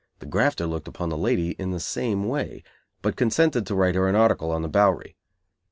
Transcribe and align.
The 0.17 0.25
grafter 0.25 0.65
looked 0.65 0.87
upon 0.87 1.09
the 1.09 1.15
lady 1.17 1.51
in 1.59 1.69
the 1.69 1.79
same 1.79 2.23
way, 2.27 2.63
but 3.03 3.15
consented 3.15 3.67
to 3.67 3.75
write 3.75 3.93
her 3.93 4.07
an 4.09 4.15
article 4.15 4.49
on 4.49 4.63
the 4.63 4.67
Bowery. 4.67 5.15